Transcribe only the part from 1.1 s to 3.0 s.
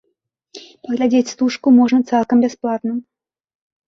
стужку можна цалкам бясплатна.